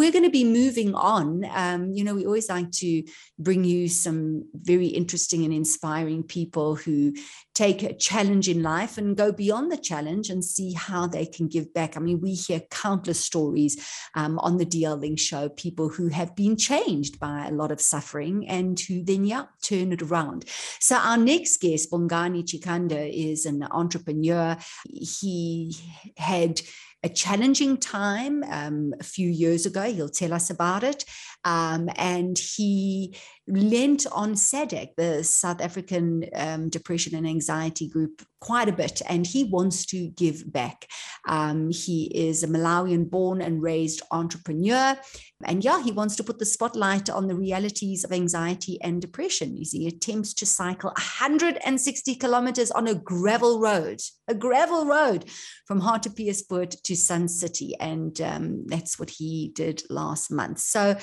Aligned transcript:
We're 0.00 0.12
going 0.12 0.24
to 0.24 0.30
be 0.30 0.44
moving 0.44 0.94
on. 0.94 1.44
Um, 1.52 1.92
you 1.92 2.04
know, 2.04 2.14
we 2.14 2.24
always 2.24 2.48
like 2.48 2.70
to 2.70 3.02
bring 3.38 3.64
you 3.64 3.86
some 3.86 4.48
very 4.54 4.86
interesting 4.86 5.44
and 5.44 5.52
inspiring 5.52 6.22
people 6.22 6.74
who 6.74 7.12
take 7.52 7.82
a 7.82 7.92
challenge 7.92 8.48
in 8.48 8.62
life 8.62 8.96
and 8.96 9.14
go 9.14 9.30
beyond 9.30 9.70
the 9.70 9.76
challenge 9.76 10.30
and 10.30 10.42
see 10.42 10.72
how 10.72 11.06
they 11.06 11.26
can 11.26 11.48
give 11.48 11.74
back. 11.74 11.98
I 11.98 12.00
mean, 12.00 12.22
we 12.22 12.32
hear 12.32 12.60
countless 12.70 13.22
stories 13.22 13.76
um, 14.14 14.38
on 14.38 14.56
the 14.56 14.64
DL 14.64 14.98
Link 14.98 15.18
show, 15.18 15.50
people 15.50 15.90
who 15.90 16.08
have 16.08 16.34
been 16.34 16.56
changed 16.56 17.20
by 17.20 17.46
a 17.46 17.52
lot 17.52 17.70
of 17.70 17.78
suffering 17.78 18.48
and 18.48 18.80
who 18.80 19.04
then, 19.04 19.26
yeah, 19.26 19.44
turn 19.62 19.92
it 19.92 20.00
around. 20.00 20.46
So 20.80 20.96
our 20.96 21.18
next 21.18 21.58
guest, 21.60 21.90
Bongani 21.90 22.42
Chikanda, 22.44 23.06
is 23.12 23.44
an 23.44 23.68
entrepreneur. 23.70 24.56
He 24.88 25.76
had 26.16 26.62
a 27.02 27.08
challenging 27.08 27.76
time 27.76 28.44
um, 28.44 28.94
a 29.00 29.04
few 29.04 29.28
years 29.28 29.66
ago. 29.66 29.82
He'll 29.82 30.08
tell 30.08 30.32
us 30.32 30.50
about 30.50 30.84
it. 30.84 31.04
Um, 31.44 31.88
and 31.96 32.38
he 32.38 33.16
lent 33.50 34.06
on 34.12 34.34
SADAG, 34.34 34.90
the 34.96 35.24
South 35.24 35.60
African 35.60 36.24
um, 36.34 36.68
Depression 36.68 37.14
and 37.14 37.26
Anxiety 37.26 37.88
Group, 37.88 38.22
quite 38.40 38.68
a 38.68 38.72
bit, 38.72 39.02
and 39.08 39.26
he 39.26 39.44
wants 39.44 39.84
to 39.86 40.08
give 40.10 40.50
back. 40.50 40.86
Um, 41.28 41.70
he 41.70 42.10
is 42.14 42.42
a 42.42 42.48
Malawian 42.48 43.10
born 43.10 43.42
and 43.42 43.62
raised 43.62 44.02
entrepreneur. 44.10 44.96
And 45.44 45.64
yeah, 45.64 45.82
he 45.82 45.92
wants 45.92 46.16
to 46.16 46.24
put 46.24 46.38
the 46.38 46.46
spotlight 46.46 47.10
on 47.10 47.26
the 47.26 47.34
realities 47.34 48.04
of 48.04 48.12
anxiety 48.12 48.80
and 48.82 49.00
depression. 49.00 49.56
He 49.56 49.86
attempts 49.86 50.34
to 50.34 50.46
cycle 50.46 50.90
160 50.90 52.14
kilometers 52.16 52.70
on 52.70 52.86
a 52.86 52.94
gravel 52.94 53.60
road, 53.60 54.00
a 54.28 54.34
gravel 54.34 54.86
road 54.86 55.26
from 55.66 55.80
Hartbeespoort 55.80 56.82
to 56.82 56.96
Sun 56.96 57.28
City. 57.28 57.74
And 57.80 58.20
um, 58.20 58.66
that's 58.66 58.98
what 58.98 59.10
he 59.10 59.52
did 59.54 59.82
last 59.90 60.30
month. 60.30 60.60
So, 60.60 60.96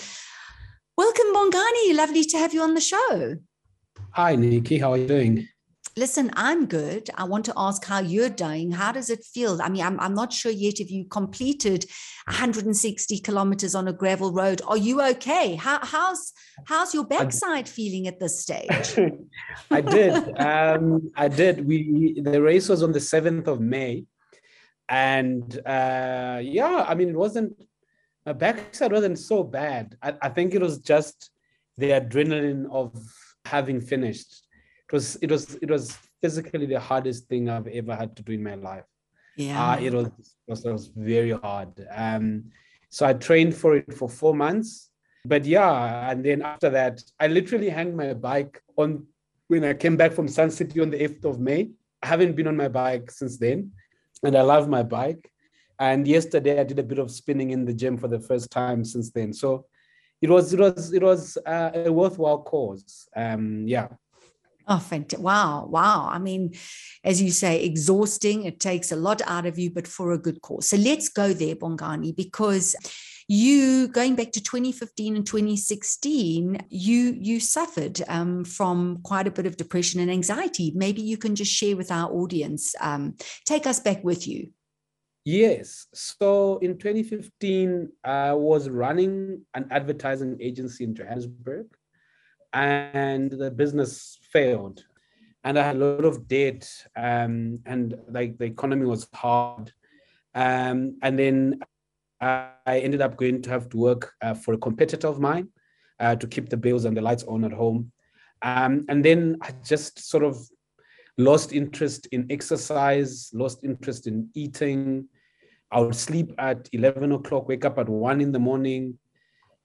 welcome, 0.97 1.33
Bongani. 1.33 1.95
Lovely 1.95 2.23
to 2.25 2.37
have 2.37 2.53
you 2.53 2.61
on 2.61 2.73
the 2.73 2.81
show. 2.81 3.35
Hi, 4.11 4.35
Nikki. 4.35 4.79
How 4.79 4.93
are 4.93 4.97
you 4.97 5.07
doing? 5.07 5.47
Listen, 5.95 6.29
I'm 6.33 6.67
good. 6.67 7.09
I 7.15 7.23
want 7.23 7.45
to 7.45 7.53
ask 7.57 7.83
how 7.83 7.99
you're 7.99 8.29
doing. 8.29 8.71
How 8.71 8.91
does 8.91 9.09
it 9.09 9.23
feel? 9.23 9.59
I 9.61 9.69
mean, 9.69 9.83
I'm, 9.83 9.99
I'm 9.99 10.13
not 10.13 10.31
sure 10.31 10.51
yet 10.51 10.79
if 10.79 10.91
you 10.91 11.05
completed 11.05 11.85
160 12.25 13.19
kilometers 13.19 13.73
on 13.73 13.87
a 13.87 13.93
gravel 13.93 14.31
road. 14.31 14.61
Are 14.67 14.77
you 14.77 15.01
okay? 15.01 15.55
How, 15.55 15.79
how's 15.81 16.33
how's 16.65 16.93
your 16.93 17.05
backside 17.05 17.67
feeling 17.67 18.07
at 18.07 18.19
this 18.19 18.39
stage? 18.41 18.99
I 19.71 19.81
did. 19.81 20.39
Um, 20.39 21.11
I 21.15 21.29
did. 21.29 21.67
We 21.67 22.21
the 22.21 22.41
race 22.43 22.69
was 22.69 22.83
on 22.83 22.91
the 22.91 22.99
7th 22.99 23.47
of 23.47 23.59
May, 23.59 24.05
and 24.87 25.59
uh, 25.65 26.39
yeah, 26.43 26.85
I 26.87 26.93
mean, 26.93 27.09
it 27.09 27.15
wasn't 27.15 27.59
my 28.28 28.33
backside 28.33 28.92
wasn't 28.92 29.17
so 29.17 29.44
bad. 29.44 29.97
I, 30.03 30.14
I 30.22 30.30
think 30.30 30.53
it 30.53 30.61
was 30.61 30.78
just 30.80 31.31
the 31.78 31.89
adrenaline 31.92 32.70
of 32.70 32.94
having 33.45 33.81
finished 33.81 34.47
it 34.88 34.94
was 34.94 35.16
it 35.22 35.30
was 35.30 35.56
it 35.56 35.70
was 35.70 35.97
physically 36.22 36.66
the 36.66 36.80
hardest 36.80 37.28
thing 37.28 37.50
I've 37.50 37.67
ever 37.67 37.94
had 37.95 38.16
to 38.16 38.23
do 38.23 38.31
in 38.31 38.44
my 38.44 38.55
life. 38.55 38.86
Yeah, 39.36 39.72
uh, 39.72 39.80
it 39.80 39.94
was 39.94 40.08
it 40.08 40.48
was, 40.48 40.66
it 40.66 40.72
was 40.72 40.88
very 40.95 41.31
hard. 41.31 41.86
Um, 41.94 42.45
so 42.89 43.05
I 43.05 43.14
trained 43.14 43.53
for 43.53 43.75
it 43.75 43.94
for 43.94 44.08
four 44.08 44.33
months, 44.33 44.89
but 45.25 45.44
yeah, 45.45 46.09
and 46.09 46.23
then 46.23 46.42
after 46.42 46.70
that, 46.70 47.02
I 47.20 47.28
literally 47.28 47.70
hung 47.70 47.98
my 47.98 48.14
bike 48.14 48.61
on 48.78 49.05
when 49.48 49.66
I 49.66 49.73
came 49.73 49.98
back 49.98 50.14
from 50.14 50.30
Sun 50.30 50.52
City 50.52 50.80
on 50.80 50.89
the 50.89 50.98
8th 50.98 51.25
of 51.25 51.39
May. 51.39 51.70
I 52.02 52.08
haven't 52.08 52.36
been 52.36 52.48
on 52.48 52.55
my 52.55 52.70
bike 52.70 53.11
since 53.11 53.38
then, 53.38 53.72
and 54.23 54.38
I 54.38 54.42
love 54.42 54.70
my 54.70 54.83
bike. 54.83 55.30
And 55.80 56.08
yesterday 56.08 56.59
I 56.59 56.64
did 56.64 56.80
a 56.80 56.83
bit 56.83 57.00
of 57.00 57.11
spinning 57.11 57.52
in 57.52 57.66
the 57.66 57.73
gym 57.73 57.97
for 57.97 58.08
the 58.08 58.20
first 58.20 58.52
time 58.52 58.83
since 58.83 59.11
then. 59.11 59.33
So 59.33 59.66
it 60.22 60.30
was 60.30 60.53
it 60.53 60.59
was 60.59 60.94
it 60.94 61.03
was 61.03 61.38
uh, 61.45 61.72
a 61.73 61.92
worthwhile 61.92 62.42
cause. 62.42 63.08
Um, 63.15 63.67
yeah. 63.67 63.89
Oh, 64.67 64.80
fantastic. 64.80 65.23
Wow. 65.23 65.67
Wow. 65.70 66.10
I 66.11 66.20
mean, 66.20 66.54
as 67.04 67.21
you 67.21 67.32
say, 67.32 67.64
exhausting. 67.64 68.43
It 68.43 68.60
takes 68.60 68.92
a 68.92 68.98
lot 68.98 69.21
out 69.26 69.45
of 69.45 69.58
you, 69.58 69.71
but 69.71 69.87
for 69.87 70.11
a 70.11 70.17
good 70.17 70.42
cause. 70.42 70.67
So 70.70 70.77
let's 70.77 71.08
go 71.08 71.32
there, 71.32 71.55
Bongani, 71.55 72.14
because 72.14 72.76
you 73.30 73.89
going 73.89 74.16
back 74.16 74.32
to 74.32 74.42
2015 74.42 75.17
and 75.17 75.27
2016 75.27 76.66
you 76.70 77.17
you 77.20 77.42
suffered 77.42 78.02
um, 78.08 78.45
from 78.45 78.99
quite 79.04 79.27
a 79.27 79.32
bit 79.32 79.45
of 79.45 79.58
depression 79.58 79.99
and 79.99 80.10
anxiety 80.10 80.71
maybe 80.76 81.02
you 81.02 81.17
can 81.17 81.36
just 81.36 81.52
share 81.52 81.76
with 81.76 81.92
our 81.92 82.10
audience 82.10 82.73
um, 82.80 83.16
take 83.45 83.67
us 83.67 83.82
back 83.82 84.02
with 84.02 84.30
you 84.30 84.49
yes. 85.27 85.88
So 85.93 86.58
in 86.60 86.77
2015 86.77 87.92
i 88.05 88.32
was 88.32 88.70
running 88.70 89.42
an 89.55 89.67
advertising 89.71 90.38
agency 90.39 90.86
in 90.86 90.95
johannesburg 90.95 91.67
and 92.54 93.30
the 93.30 93.52
business 93.52 94.17
failed 94.32 94.86
and 95.43 95.60
i 95.60 95.64
had 95.64 95.76
a 95.76 95.80
lot 95.80 96.05
of 96.05 96.30
debt 96.30 96.64
um, 96.95 97.60
and 97.66 97.95
like 98.10 98.37
the 98.37 98.45
economy 98.45 98.86
was 98.86 99.05
hard. 99.14 99.73
Um, 100.33 100.98
and 101.02 101.20
then 101.20 101.60
i 102.21 102.80
ended 102.86 103.02
up 103.02 103.17
going 103.17 103.42
to 103.42 103.49
have 103.49 103.67
to 103.70 103.77
work 103.77 104.14
uh, 104.21 104.33
for 104.33 104.54
a 104.54 104.58
competitor 104.58 105.10
of 105.10 105.20
mine 105.20 105.49
uh, 105.99 106.16
to 106.16 106.26
keep 106.26 106.48
the 106.48 106.55
bills 106.66 106.86
and 106.86 106.95
the 106.95 107.02
lights 107.02 107.26
on 107.26 107.43
at 107.43 107.52
home. 107.52 107.92
Um, 108.43 108.86
and 108.87 109.04
then 109.04 109.36
i 109.42 109.52
just 109.66 109.99
sort 110.10 110.23
of 110.23 110.37
lost 111.17 111.52
interest 111.52 112.08
in 112.14 112.27
exercise 112.30 113.30
lost 113.33 113.66
interest 113.66 114.08
in 114.08 114.30
eating 114.33 115.10
i 115.72 115.80
would 115.80 115.95
sleep 115.95 116.33
at 116.38 116.70
11 116.72 117.11
o'clock 117.11 117.48
wake 117.48 117.66
up 117.66 117.78
at 117.78 117.89
1 117.89 118.22
in 118.22 118.32
the 118.32 118.39
morning 118.39 118.98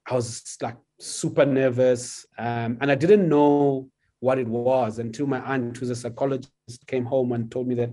i 0.07 0.13
was 0.13 0.57
like 0.61 0.77
super 1.03 1.45
nervous. 1.45 2.25
Um, 2.37 2.77
and 2.81 2.91
I 2.91 2.95
didn't 2.95 3.27
know 3.27 3.89
what 4.19 4.39
it 4.39 4.47
was 4.47 4.99
until 4.99 5.27
my 5.27 5.39
aunt, 5.41 5.77
who's 5.77 5.89
a 5.89 5.95
psychologist, 5.95 6.51
came 6.87 7.05
home 7.05 7.33
and 7.33 7.51
told 7.51 7.67
me 7.67 7.75
that 7.75 7.91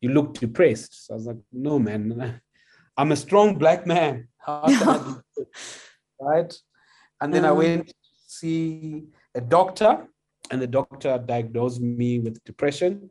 you 0.00 0.10
look 0.10 0.34
depressed. 0.34 1.06
So 1.06 1.14
I 1.14 1.16
was 1.16 1.26
like, 1.26 1.38
no, 1.52 1.78
man, 1.78 2.40
I'm 2.96 3.12
a 3.12 3.16
strong 3.16 3.56
black 3.56 3.86
man. 3.86 4.28
right? 6.20 6.54
And 7.20 7.32
then 7.32 7.44
I 7.44 7.50
mm. 7.50 7.56
went 7.56 7.88
to 7.88 7.94
see 8.26 9.04
a 9.34 9.40
doctor, 9.40 10.06
and 10.50 10.60
the 10.60 10.66
doctor 10.66 11.22
diagnosed 11.24 11.80
me 11.80 12.18
with 12.18 12.42
depression. 12.44 13.10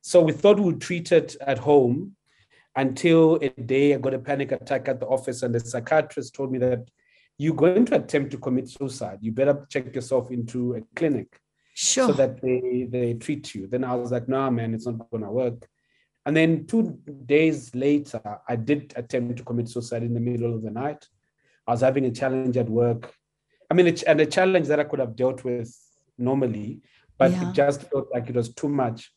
So 0.00 0.22
we 0.22 0.32
thought 0.32 0.60
we'd 0.60 0.80
treat 0.80 1.10
it 1.12 1.36
at 1.40 1.58
home 1.58 2.15
until 2.76 3.36
a 3.36 3.48
day 3.48 3.94
I 3.94 3.98
got 3.98 4.14
a 4.14 4.18
panic 4.18 4.52
attack 4.52 4.88
at 4.88 5.00
the 5.00 5.06
office, 5.06 5.42
and 5.42 5.54
the 5.54 5.60
psychiatrist 5.60 6.34
told 6.34 6.52
me 6.52 6.58
that 6.58 6.88
you're 7.38 7.54
going 7.54 7.86
to 7.86 7.96
attempt 7.96 8.30
to 8.30 8.38
commit 8.38 8.68
suicide, 8.68 9.18
you 9.20 9.32
better 9.32 9.66
check 9.70 9.94
yourself 9.94 10.30
into 10.30 10.74
a 10.74 10.82
clinic 10.94 11.40
sure. 11.74 12.08
so 12.08 12.12
that 12.12 12.40
they, 12.40 12.86
they 12.88 13.14
treat 13.14 13.54
you. 13.54 13.66
Then 13.66 13.84
I 13.84 13.94
was 13.94 14.12
like, 14.12 14.28
nah, 14.28 14.50
man, 14.50 14.74
it's 14.74 14.86
not 14.86 15.10
going 15.10 15.22
to 15.22 15.30
work. 15.30 15.68
And 16.24 16.36
then 16.36 16.66
two 16.66 16.98
days 17.26 17.74
later, 17.74 18.20
I 18.48 18.56
did 18.56 18.92
attempt 18.96 19.36
to 19.38 19.44
commit 19.44 19.68
suicide 19.68 20.02
in 20.02 20.14
the 20.14 20.20
middle 20.20 20.54
of 20.54 20.62
the 20.62 20.70
night. 20.70 21.06
I 21.66 21.72
was 21.72 21.82
having 21.82 22.04
a 22.04 22.10
challenge 22.10 22.56
at 22.56 22.68
work. 22.68 23.14
I 23.70 23.74
mean, 23.74 23.94
and 24.06 24.20
a 24.20 24.26
challenge 24.26 24.66
that 24.68 24.80
I 24.80 24.84
could 24.84 24.98
have 24.98 25.14
dealt 25.16 25.44
with 25.44 25.76
normally, 26.18 26.80
but 27.18 27.30
yeah. 27.30 27.48
it 27.48 27.54
just 27.54 27.82
felt 27.90 28.08
like 28.12 28.28
it 28.28 28.34
was 28.34 28.52
too 28.54 28.68
much. 28.68 29.12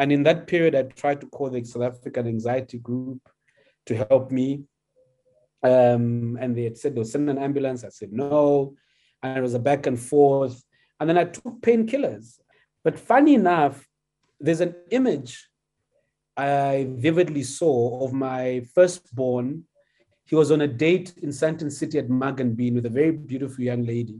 And 0.00 0.10
in 0.10 0.22
that 0.22 0.46
period, 0.46 0.74
I 0.74 0.84
tried 0.84 1.20
to 1.20 1.26
call 1.26 1.50
the 1.50 1.62
South 1.62 1.82
African 1.82 2.26
Anxiety 2.26 2.78
Group 2.78 3.20
to 3.84 3.94
help 3.94 4.30
me. 4.30 4.64
Um, 5.62 6.38
and 6.40 6.56
they 6.56 6.64
had 6.64 6.78
said 6.78 6.94
they'll 6.94 7.04
send 7.04 7.28
an 7.28 7.36
ambulance. 7.36 7.84
I 7.84 7.90
said 7.90 8.10
no. 8.10 8.76
And 9.22 9.36
it 9.36 9.42
was 9.42 9.52
a 9.52 9.58
back 9.58 9.86
and 9.86 10.00
forth. 10.00 10.64
And 10.98 11.06
then 11.06 11.18
I 11.18 11.24
took 11.24 11.60
painkillers. 11.60 12.38
But 12.82 12.98
funny 12.98 13.34
enough, 13.34 13.86
there's 14.40 14.62
an 14.62 14.74
image 14.90 15.46
I 16.34 16.86
vividly 16.88 17.42
saw 17.42 18.02
of 18.02 18.14
my 18.14 18.64
firstborn. 18.74 19.64
He 20.24 20.34
was 20.34 20.50
on 20.50 20.62
a 20.62 20.66
date 20.66 21.12
in 21.18 21.28
Sandton 21.28 21.70
City 21.70 21.98
at 21.98 22.08
Mug 22.08 22.40
and 22.40 22.56
Bean 22.56 22.74
with 22.74 22.86
a 22.86 22.96
very 23.00 23.12
beautiful 23.12 23.62
young 23.62 23.84
lady. 23.84 24.18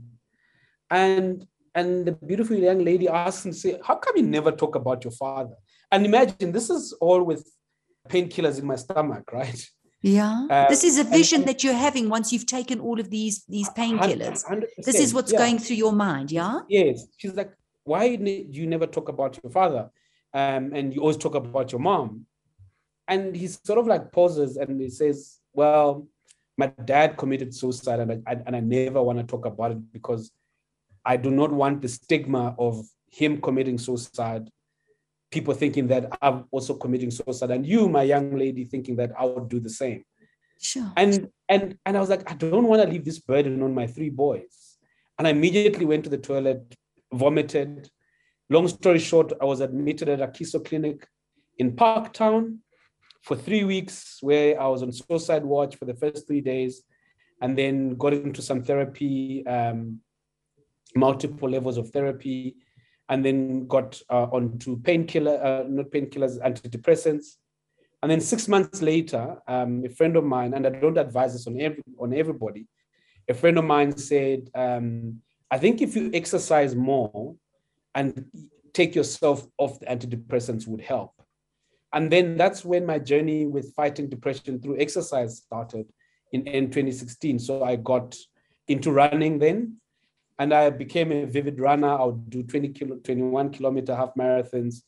And 0.91 1.47
and 1.73 2.05
the 2.05 2.11
beautiful 2.11 2.55
young 2.55 2.83
lady 2.83 3.07
asked 3.07 3.45
him, 3.45 3.53
say, 3.53 3.79
How 3.83 3.95
come 3.95 4.17
you 4.17 4.23
never 4.23 4.51
talk 4.51 4.75
about 4.75 5.03
your 5.03 5.11
father? 5.11 5.55
And 5.91 6.05
imagine 6.05 6.51
this 6.51 6.69
is 6.69 6.93
all 6.93 7.23
with 7.23 7.49
painkillers 8.09 8.59
in 8.59 8.65
my 8.65 8.75
stomach, 8.75 9.31
right? 9.31 9.65
Yeah. 10.01 10.47
Uh, 10.49 10.67
this 10.67 10.83
is 10.83 10.97
a 10.97 11.03
vision 11.03 11.41
and, 11.41 11.49
that 11.49 11.63
you're 11.63 11.73
having 11.73 12.09
once 12.09 12.33
you've 12.33 12.47
taken 12.47 12.79
all 12.79 12.99
of 12.99 13.09
these 13.09 13.43
these 13.47 13.69
painkillers. 13.69 14.43
This 14.77 14.99
is 14.99 15.13
what's 15.13 15.31
yeah. 15.31 15.37
going 15.37 15.59
through 15.59 15.75
your 15.75 15.91
mind, 15.91 16.31
yeah? 16.31 16.61
Yes. 16.67 17.05
She's 17.17 17.35
like, 17.35 17.53
why 17.83 18.15
do 18.15 18.31
you 18.49 18.67
never 18.67 18.87
talk 18.87 19.09
about 19.09 19.39
your 19.43 19.51
father? 19.51 19.89
Um, 20.33 20.71
and 20.73 20.93
you 20.93 21.01
always 21.01 21.17
talk 21.17 21.35
about 21.35 21.71
your 21.71 21.81
mom. 21.81 22.25
And 23.07 23.35
he 23.35 23.47
sort 23.47 23.79
of 23.79 23.87
like 23.87 24.11
pauses 24.11 24.57
and 24.57 24.79
he 24.79 24.89
says, 24.89 25.39
Well, 25.53 26.07
my 26.57 26.67
dad 26.85 27.17
committed 27.17 27.53
suicide 27.53 27.99
and 27.99 28.23
I, 28.25 28.37
and 28.45 28.55
I 28.55 28.59
never 28.59 29.01
want 29.03 29.19
to 29.19 29.25
talk 29.25 29.45
about 29.45 29.71
it 29.71 29.91
because 29.91 30.31
I 31.03 31.17
do 31.17 31.31
not 31.31 31.51
want 31.51 31.81
the 31.81 31.89
stigma 31.89 32.55
of 32.57 32.85
him 33.09 33.41
committing 33.41 33.77
suicide 33.77 34.49
people 35.31 35.53
thinking 35.53 35.87
that 35.87 36.17
I'm 36.21 36.45
also 36.51 36.73
committing 36.75 37.09
suicide, 37.09 37.51
and 37.51 37.65
you, 37.65 37.87
my 37.89 38.03
young 38.03 38.37
lady, 38.37 38.65
thinking 38.65 38.97
that 38.97 39.11
I 39.17 39.25
would 39.25 39.49
do 39.49 39.59
the 39.59 39.69
same. 39.69 40.03
Sure. 40.59 40.91
And 40.95 41.29
and 41.49 41.77
and 41.85 41.97
I 41.97 41.99
was 41.99 42.09
like, 42.09 42.29
I 42.29 42.35
don't 42.35 42.67
want 42.67 42.81
to 42.83 42.87
leave 42.87 43.05
this 43.05 43.19
burden 43.19 43.63
on 43.63 43.73
my 43.73 43.87
three 43.87 44.09
boys. 44.09 44.77
And 45.17 45.27
I 45.27 45.31
immediately 45.31 45.85
went 45.85 46.03
to 46.03 46.09
the 46.09 46.17
toilet, 46.17 46.75
vomited. 47.13 47.89
Long 48.49 48.67
story 48.67 48.99
short, 48.99 49.31
I 49.41 49.45
was 49.45 49.61
admitted 49.61 50.09
at 50.09 50.19
Akeso 50.19 50.63
Clinic 50.63 51.07
in 51.57 51.75
Parktown 51.75 52.57
for 53.21 53.35
three 53.35 53.63
weeks, 53.63 54.17
where 54.21 54.59
I 54.59 54.67
was 54.67 54.83
on 54.83 54.91
suicide 54.91 55.45
watch 55.45 55.75
for 55.75 55.85
the 55.85 55.93
first 55.93 56.27
three 56.27 56.41
days, 56.41 56.83
and 57.41 57.57
then 57.57 57.95
got 57.95 58.13
into 58.13 58.41
some 58.41 58.63
therapy, 58.63 59.45
um, 59.47 59.99
multiple 60.95 61.49
levels 61.49 61.77
of 61.77 61.89
therapy, 61.91 62.55
and 63.11 63.25
then 63.25 63.67
got 63.67 64.01
uh, 64.09 64.23
onto 64.31 64.79
painkiller, 64.81 65.37
uh, 65.43 65.65
not 65.67 65.91
painkillers, 65.91 66.39
antidepressants. 66.39 67.35
And 68.01 68.09
then 68.09 68.21
six 68.21 68.47
months 68.47 68.81
later, 68.81 69.37
um, 69.47 69.83
a 69.85 69.89
friend 69.89 70.15
of 70.15 70.23
mine, 70.23 70.53
and 70.53 70.65
I 70.65 70.69
don't 70.69 70.97
advise 70.97 71.33
this 71.33 71.45
on 71.45 71.59
every 71.59 71.83
on 71.99 72.13
everybody, 72.13 72.67
a 73.29 73.33
friend 73.33 73.57
of 73.57 73.65
mine 73.65 73.95
said, 73.97 74.49
um, 74.55 75.19
I 75.51 75.57
think 75.57 75.81
if 75.81 75.95
you 75.95 76.09
exercise 76.13 76.73
more 76.73 77.35
and 77.93 78.25
take 78.73 78.95
yourself 78.95 79.45
off 79.57 79.79
the 79.81 79.87
antidepressants 79.87 80.65
would 80.65 80.81
help. 80.81 81.11
And 81.93 82.09
then 82.09 82.37
that's 82.37 82.63
when 82.63 82.85
my 82.85 82.97
journey 82.97 83.45
with 83.45 83.75
fighting 83.75 84.07
depression 84.07 84.61
through 84.61 84.79
exercise 84.79 85.37
started 85.39 85.85
in, 86.31 86.47
in 86.47 86.67
2016. 86.67 87.39
So 87.39 87.61
I 87.65 87.75
got 87.75 88.15
into 88.69 88.93
running 88.93 89.37
then 89.37 89.80
and 90.41 90.55
I 90.55 90.71
became 90.71 91.11
a 91.11 91.25
vivid 91.25 91.59
runner. 91.59 91.89
I 91.89 92.05
would 92.05 92.27
do 92.27 92.41
20 92.41 92.69
kilo, 92.69 92.95
21 92.95 93.51
kilometer 93.51 93.95
half 93.95 94.15
marathons. 94.15 94.81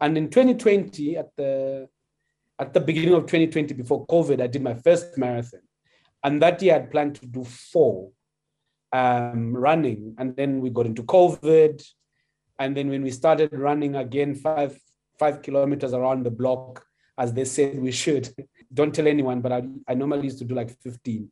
And 0.00 0.16
in 0.16 0.30
2020, 0.30 1.18
at 1.18 1.36
the 1.36 1.88
at 2.58 2.72
the 2.72 2.80
beginning 2.80 3.12
of 3.12 3.26
2020, 3.26 3.74
before 3.74 4.06
COVID, 4.06 4.40
I 4.40 4.46
did 4.46 4.62
my 4.62 4.72
first 4.72 5.18
marathon. 5.18 5.60
And 6.24 6.40
that 6.40 6.62
year 6.62 6.76
I'd 6.76 6.90
planned 6.90 7.16
to 7.16 7.26
do 7.26 7.44
four 7.44 8.12
um, 8.90 9.54
running. 9.54 10.14
And 10.16 10.34
then 10.34 10.62
we 10.62 10.70
got 10.70 10.86
into 10.86 11.02
COVID. 11.02 11.86
And 12.58 12.74
then 12.74 12.88
when 12.88 13.02
we 13.02 13.10
started 13.10 13.52
running 13.52 13.94
again, 13.94 14.34
five 14.34 14.78
five 15.18 15.42
kilometers 15.42 15.92
around 15.92 16.24
the 16.24 16.30
block, 16.30 16.82
as 17.18 17.34
they 17.34 17.44
said 17.44 17.78
we 17.78 17.92
should. 17.92 18.26
Don't 18.72 18.94
tell 18.94 19.06
anyone, 19.06 19.42
but 19.42 19.52
I, 19.52 19.64
I 19.86 19.92
normally 19.92 20.24
used 20.24 20.38
to 20.38 20.46
do 20.46 20.54
like 20.54 20.70
15 20.80 21.30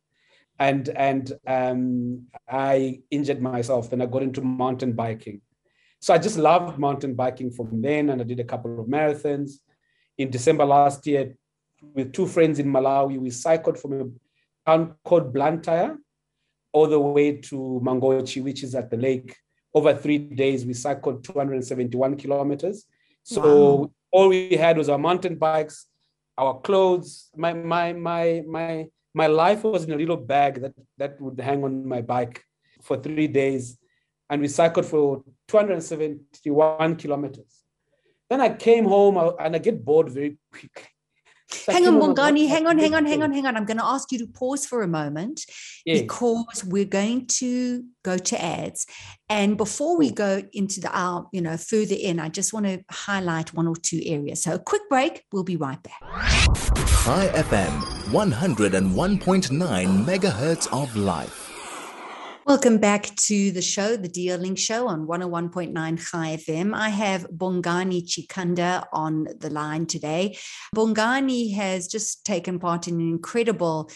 and 0.59 0.89
and 0.89 1.33
um, 1.45 2.27
I 2.49 3.01
injured 3.11 3.41
myself. 3.41 3.89
Then 3.89 4.01
I 4.01 4.05
got 4.05 4.23
into 4.23 4.41
mountain 4.41 4.93
biking. 4.93 5.41
So 5.99 6.13
I 6.13 6.17
just 6.17 6.37
loved 6.37 6.77
mountain 6.77 7.15
biking 7.15 7.51
from 7.51 7.81
then, 7.81 8.09
and 8.09 8.21
I 8.21 8.23
did 8.23 8.39
a 8.39 8.43
couple 8.43 8.79
of 8.79 8.87
marathons. 8.87 9.53
In 10.17 10.29
December 10.29 10.65
last 10.65 11.05
year, 11.07 11.35
with 11.93 12.13
two 12.13 12.27
friends 12.27 12.59
in 12.59 12.67
Malawi, 12.67 13.19
we 13.19 13.29
cycled 13.29 13.77
from 13.79 13.93
a 14.01 14.69
town 14.69 14.95
called 15.03 15.33
Blantyre 15.33 15.97
all 16.71 16.87
the 16.87 16.99
way 16.99 17.37
to 17.37 17.81
Mangochi, 17.83 18.43
which 18.43 18.63
is 18.63 18.75
at 18.75 18.89
the 18.89 18.97
lake. 18.97 19.35
Over 19.73 19.95
three 19.95 20.17
days, 20.17 20.65
we 20.65 20.73
cycled 20.73 21.23
271 21.23 22.17
kilometers. 22.17 22.85
So 23.23 23.41
wow. 23.41 23.91
all 24.11 24.27
we 24.29 24.55
had 24.55 24.77
was 24.77 24.89
our 24.89 24.97
mountain 24.97 25.35
bikes, 25.35 25.87
our 26.37 26.59
clothes, 26.61 27.29
my 27.35 27.53
my 27.53 27.93
my 27.93 28.43
my 28.47 28.87
my 29.17 29.27
life 29.27 29.63
was 29.63 29.83
in 29.85 29.91
a 29.91 30.01
little 30.03 30.21
bag 30.33 30.61
that, 30.61 30.73
that 30.97 31.19
would 31.19 31.39
hang 31.39 31.63
on 31.63 31.73
my 31.87 32.01
bike 32.01 32.43
for 32.83 32.95
three 32.97 33.27
days. 33.27 33.77
And 34.29 34.41
we 34.41 34.47
cycled 34.47 34.85
for 34.85 35.23
271 35.47 36.95
kilometers. 36.97 37.63
Then 38.29 38.41
I 38.41 38.49
came 38.53 38.85
home 38.85 39.15
and 39.39 39.55
I 39.55 39.59
get 39.59 39.83
bored 39.83 40.09
very 40.09 40.37
quickly. 40.51 40.89
Hang 41.67 41.87
on, 41.87 41.99
Bongani, 41.99 42.47
hang 42.47 42.67
on, 42.67 42.77
hang 42.77 42.93
on, 42.93 43.05
hang 43.05 43.23
on, 43.23 43.31
hang 43.31 43.45
on. 43.45 43.55
I'm 43.55 43.65
going 43.65 43.77
to 43.77 43.85
ask 43.85 44.11
you 44.11 44.19
to 44.19 44.27
pause 44.27 44.65
for 44.65 44.81
a 44.81 44.87
moment 44.87 45.45
yes. 45.85 46.01
because 46.01 46.63
we're 46.65 46.85
going 46.85 47.27
to 47.27 47.83
go 48.03 48.17
to 48.17 48.43
ads. 48.43 48.85
And 49.29 49.57
before 49.57 49.97
we 49.97 50.11
go 50.11 50.41
into 50.53 50.79
the 50.79 50.89
our, 50.97 51.27
you 51.31 51.41
know, 51.41 51.57
further 51.57 51.95
in, 51.97 52.19
I 52.19 52.29
just 52.29 52.53
want 52.53 52.65
to 52.65 52.83
highlight 52.89 53.53
one 53.53 53.67
or 53.67 53.75
two 53.75 54.01
areas. 54.05 54.43
So 54.43 54.53
a 54.55 54.59
quick 54.59 54.83
break. 54.89 55.23
We'll 55.31 55.43
be 55.43 55.57
right 55.57 55.81
back. 55.81 56.01
Chai 57.03 57.27
FM, 57.33 57.81
101.9 58.11 60.05
megahertz 60.05 60.67
of 60.73 60.95
life. 60.95 61.46
Welcome 62.47 62.77
back 62.77 63.13
to 63.27 63.51
the 63.51 63.61
show, 63.61 63.97
the 63.97 64.07
Deal 64.07 64.37
Link 64.37 64.57
Show 64.57 64.87
on 64.87 65.05
101.9 65.05 65.73
Chai 65.99 66.37
FM. 66.37 66.73
I 66.73 66.87
have 66.87 67.29
Bongani 67.29 68.07
Chikanda 68.07 68.85
on 68.93 69.27
the 69.37 69.49
line 69.49 69.85
today. 69.85 70.37
Bongani 70.73 71.53
has 71.55 71.89
just 71.89 72.25
taken 72.25 72.57
part 72.57 72.87
in 72.87 73.01
an 73.01 73.09
incredible 73.09 73.91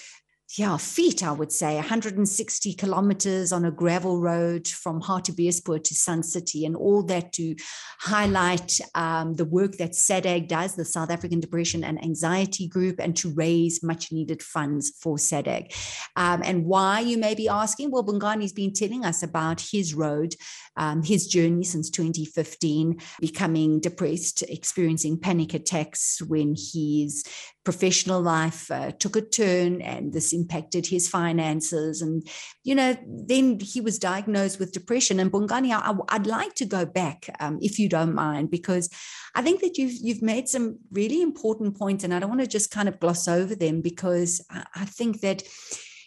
yeah, 0.58 0.76
feet, 0.76 1.24
I 1.24 1.32
would 1.32 1.52
say, 1.52 1.76
160 1.76 2.74
kilometers 2.74 3.54
on 3.54 3.64
a 3.64 3.72
gravel 3.72 4.20
road 4.20 4.68
from 4.68 5.02
Hartbeespoort 5.02 5.84
to 5.86 5.96
Sun 5.96 6.24
City, 6.24 6.66
and 6.66 6.76
all 6.76 7.04
that 7.04 7.32
to 7.34 7.56
highlight 8.00 8.80
um, 8.94 9.36
the 9.36 9.46
work 9.46 9.78
that 9.78 9.92
SADAG 9.92 10.50
does, 10.50 10.76
the 10.76 10.84
South 10.84 11.10
African 11.10 11.40
Depression 11.40 11.84
and 11.84 12.04
Anxiety 12.04 12.68
Group, 12.68 13.00
and 13.00 13.16
to 13.18 13.34
raise 13.34 13.82
much 13.82 14.12
needed 14.12 14.44
funds 14.44 14.92
for 15.00 15.16
SADAG. 15.16 15.74
Um, 16.18 16.42
and 16.44 16.66
why, 16.66 17.00
you 17.00 17.18
may 17.18 17.34
be 17.34 17.48
asking? 17.48 17.92
Well, 17.92 18.04
Bongani's 18.04 18.54
been 18.54 18.74
telling 18.74 19.06
us 19.06 19.24
about 19.24 19.62
his 19.62 19.94
road, 19.94 20.36
um, 20.76 21.02
his 21.02 21.28
journey 21.28 21.64
since 21.64 21.90
2015, 21.90 23.00
becoming 23.22 23.80
depressed, 23.80 24.44
experiencing 24.44 25.18
panic 25.18 25.54
attacks 25.54 26.22
when 26.22 26.56
his 26.56 27.24
professional 27.64 28.22
life 28.22 28.72
uh, 28.72 28.92
took 28.92 29.16
a 29.16 29.22
turn 29.22 29.82
and 29.82 30.14
this 30.14 30.34
impacted 30.34 30.88
his 30.88 31.08
finances. 31.08 32.02
And 32.02 32.28
you 32.64 32.76
know 32.76 32.98
then 33.06 33.60
he 33.60 33.82
was 33.82 34.00
diagnosed 34.00 34.60
with 34.60 34.72
depression. 34.72 35.20
And 35.20 35.32
bongani 35.32 35.72
I, 35.72 35.92
would 36.18 36.28
like 36.28 36.56
to 36.56 36.66
go 36.66 36.86
back 36.86 37.30
um, 37.40 37.60
if 37.62 37.80
you 37.80 37.90
don't 37.90 38.14
mind 38.16 38.52
because 38.52 38.90
i 39.36 39.42
think 39.42 39.62
that 39.62 39.78
you've 39.78 39.94
you've 40.02 40.22
made 40.22 40.48
some 40.48 40.80
really 40.92 41.22
important 41.22 41.78
points 41.78 42.04
and 42.04 42.14
i 42.14 42.20
don't 42.20 42.30
want 42.30 42.42
to 42.42 42.48
just 42.48 42.72
kind 42.72 42.88
of 42.88 43.00
gloss 43.00 43.28
over 43.28 43.56
them 43.56 43.82
because 43.82 44.46
I, 44.50 44.66
I 44.76 44.86
think 44.86 45.22
that 45.22 45.44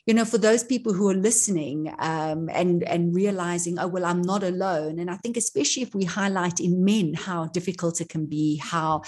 you 0.07 0.13
know, 0.13 0.27
for 0.27 0.37
those 0.37 0.63
people 0.63 0.93
who 0.93 1.09
are 1.09 1.15
listening 1.15 1.93
um, 1.99 2.51
and 2.53 2.83
and 2.85 3.15
realizing, 3.15 3.79
oh 3.79 3.87
well, 3.87 4.05
I'm 4.05 4.21
not 4.21 4.43
alone. 4.43 4.99
And 4.99 5.11
I 5.11 5.17
think 5.17 5.39
especially 5.39 5.83
if 5.83 5.95
we 5.95 6.05
highlight 6.05 6.61
in 6.61 6.85
men 6.85 7.15
how 7.15 7.47
difficult 7.47 8.03
it 8.03 8.11
can 8.11 8.27
be, 8.27 8.57
how 8.57 9.03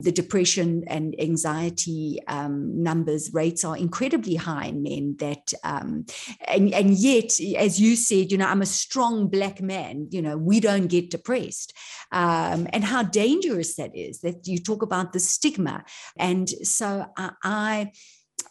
the 0.00 0.12
depression 0.12 0.84
and 0.88 1.18
anxiety 1.18 2.18
um, 2.28 2.82
numbers 2.82 3.30
rates 3.32 3.64
are 3.64 3.78
incredibly 3.78 4.34
high 4.34 4.66
in 4.66 4.82
men. 4.82 5.16
That 5.20 5.54
um, 5.64 6.04
and 6.46 6.74
and 6.74 6.90
yet, 6.90 7.40
as 7.56 7.80
you 7.80 7.96
said, 7.96 8.30
you 8.30 8.36
know, 8.36 8.46
I'm 8.46 8.62
a 8.62 8.66
strong 8.66 9.28
black 9.28 9.62
man. 9.62 10.08
You 10.10 10.20
know, 10.20 10.36
we 10.36 10.60
don't 10.60 10.88
get 10.88 11.10
depressed, 11.10 11.72
um, 12.10 12.66
and 12.74 12.84
how 12.84 13.04
dangerous 13.04 13.76
that 13.76 13.96
is. 13.96 14.20
That 14.20 14.46
you 14.46 14.58
talk 14.58 14.82
about 14.82 15.14
the 15.14 15.20
stigma, 15.20 15.84
and 16.18 16.46
so 16.48 17.06
I, 17.16 17.30
I 17.42 17.92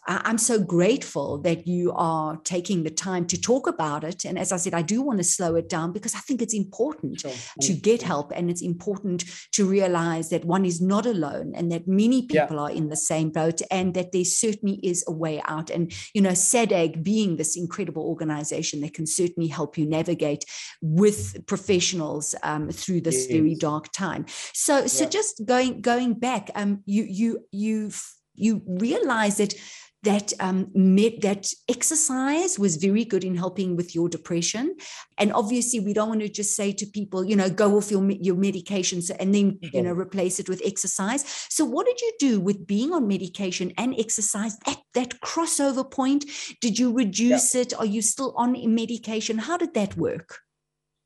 I'm 0.04 0.38
so 0.38 0.58
grateful 0.58 1.38
that 1.42 1.68
you 1.68 1.92
are 1.94 2.36
taking 2.38 2.82
the 2.82 2.90
time 2.90 3.24
to 3.26 3.40
talk 3.40 3.68
about 3.68 4.02
it. 4.02 4.24
And 4.24 4.36
as 4.36 4.50
I 4.50 4.56
said, 4.56 4.74
I 4.74 4.82
do 4.82 5.00
want 5.00 5.18
to 5.18 5.24
slow 5.24 5.54
it 5.54 5.68
down 5.68 5.92
because 5.92 6.16
I 6.16 6.18
think 6.18 6.42
it's 6.42 6.54
important 6.54 7.20
sure. 7.20 7.30
to 7.60 7.72
get 7.72 8.02
help 8.02 8.32
and 8.34 8.50
it's 8.50 8.62
important 8.62 9.24
to 9.52 9.64
realize 9.64 10.30
that 10.30 10.44
one 10.44 10.64
is 10.64 10.80
not 10.80 11.06
alone 11.06 11.52
and 11.54 11.70
that 11.70 11.86
many 11.86 12.26
people 12.26 12.56
yeah. 12.56 12.62
are 12.62 12.70
in 12.70 12.88
the 12.88 12.96
same 12.96 13.30
boat 13.30 13.62
and 13.70 13.94
that 13.94 14.10
there 14.10 14.24
certainly 14.24 14.80
is 14.82 15.04
a 15.06 15.12
way 15.12 15.40
out. 15.46 15.70
And, 15.70 15.92
you 16.14 16.20
know, 16.20 16.30
SADAG 16.30 17.04
being 17.04 17.36
this 17.36 17.56
incredible 17.56 18.02
organization 18.02 18.80
that 18.80 18.94
can 18.94 19.06
certainly 19.06 19.48
help 19.48 19.78
you 19.78 19.86
navigate 19.86 20.44
with 20.80 21.46
professionals 21.46 22.34
um, 22.42 22.70
through 22.70 23.02
this 23.02 23.28
yes. 23.28 23.38
very 23.38 23.54
dark 23.54 23.92
time. 23.92 24.26
So, 24.52 24.80
yeah. 24.80 24.86
so 24.86 25.06
just 25.06 25.44
going 25.44 25.80
going 25.80 26.14
back, 26.14 26.50
um, 26.56 26.82
you 26.86 27.04
you 27.04 27.46
you 27.52 27.92
you 28.34 28.62
realize 28.66 29.36
that 29.36 29.54
that 30.02 30.32
um, 30.40 30.68
med- 30.74 31.22
that 31.22 31.46
exercise 31.68 32.58
was 32.58 32.76
very 32.76 33.04
good 33.04 33.22
in 33.22 33.36
helping 33.36 33.76
with 33.76 33.94
your 33.94 34.08
depression. 34.08 34.74
And 35.18 35.32
obviously, 35.32 35.78
we 35.80 35.92
don't 35.92 36.08
want 36.08 36.20
to 36.22 36.28
just 36.28 36.56
say 36.56 36.72
to 36.72 36.86
people, 36.86 37.24
you 37.24 37.36
know, 37.36 37.48
go 37.48 37.76
off 37.76 37.90
your 37.90 38.08
your 38.10 38.34
medications 38.34 39.10
and 39.18 39.34
then 39.34 39.58
you 39.62 39.82
know 39.82 39.92
replace 39.92 40.40
it 40.40 40.48
with 40.48 40.60
exercise. 40.64 41.24
So, 41.48 41.64
what 41.64 41.86
did 41.86 42.00
you 42.00 42.12
do 42.18 42.40
with 42.40 42.66
being 42.66 42.92
on 42.92 43.06
medication 43.06 43.72
and 43.78 43.94
exercise 43.98 44.56
at 44.66 44.78
that 44.94 45.20
crossover 45.20 45.88
point? 45.88 46.24
Did 46.60 46.78
you 46.78 46.92
reduce 46.92 47.54
yeah. 47.54 47.62
it? 47.62 47.74
Are 47.78 47.86
you 47.86 48.02
still 48.02 48.34
on 48.36 48.52
medication? 48.74 49.38
How 49.38 49.56
did 49.56 49.74
that 49.74 49.96
work? 49.96 50.38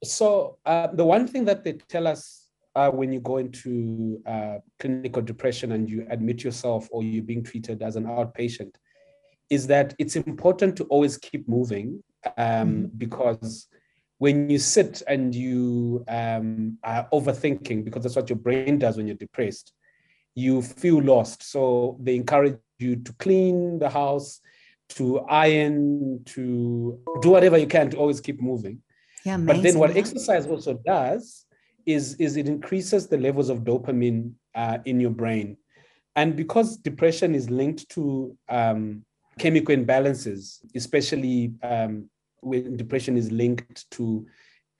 So, 0.04 0.58
uh, 0.64 0.88
the 0.88 1.04
one 1.04 1.26
thing 1.26 1.44
that 1.46 1.64
they 1.64 1.74
tell 1.74 2.06
us 2.06 2.46
uh, 2.74 2.90
when 2.90 3.12
you 3.12 3.20
go 3.20 3.38
into 3.38 4.22
uh, 4.26 4.58
clinical 4.78 5.22
depression 5.22 5.72
and 5.72 5.88
you 5.88 6.06
admit 6.10 6.44
yourself 6.44 6.88
or 6.90 7.02
you're 7.02 7.24
being 7.24 7.42
treated 7.42 7.82
as 7.82 7.96
an 7.96 8.04
outpatient 8.04 8.74
is 9.50 9.66
that 9.68 9.94
it's 9.98 10.16
important 10.16 10.76
to 10.76 10.84
always 10.84 11.16
keep 11.18 11.48
moving 11.48 12.02
um, 12.36 12.68
mm-hmm. 12.68 12.84
because 12.96 13.68
when 14.18 14.48
you 14.48 14.58
sit 14.58 15.02
and 15.06 15.34
you 15.34 16.04
um, 16.08 16.78
are 16.82 17.06
overthinking, 17.12 17.84
because 17.84 18.02
that's 18.02 18.16
what 18.16 18.30
your 18.30 18.38
brain 18.38 18.78
does 18.78 18.96
when 18.96 19.06
you're 19.06 19.16
depressed, 19.16 19.72
you 20.34 20.62
feel 20.62 21.02
lost. 21.02 21.42
So 21.42 21.98
they 22.00 22.16
encourage 22.16 22.58
you 22.78 22.96
to 22.96 23.12
clean 23.14 23.78
the 23.78 23.90
house, 23.90 24.40
to 24.90 25.20
iron, 25.20 26.22
to 26.26 26.98
do 27.20 27.30
whatever 27.30 27.58
you 27.58 27.66
can 27.66 27.90
to 27.90 27.96
always 27.98 28.20
keep 28.20 28.40
moving. 28.40 28.82
Yeah, 29.24 29.34
amazing. 29.34 29.46
But 29.46 29.62
then 29.62 29.78
what 29.78 29.96
exercise 29.96 30.46
also 30.46 30.74
does 30.74 31.44
is, 31.84 32.14
is 32.14 32.36
it 32.36 32.48
increases 32.48 33.08
the 33.08 33.18
levels 33.18 33.48
of 33.48 33.60
dopamine 33.60 34.32
uh, 34.54 34.78
in 34.84 35.00
your 35.00 35.10
brain. 35.10 35.56
And 36.14 36.34
because 36.34 36.78
depression 36.78 37.34
is 37.34 37.50
linked 37.50 37.88
to 37.90 38.36
um, 38.48 39.04
chemical 39.38 39.75
imbalances, 39.75 40.59
especially 40.75 41.52
um, 41.62 42.09
when 42.40 42.76
depression 42.76 43.16
is 43.16 43.31
linked 43.31 43.90
to 43.93 44.26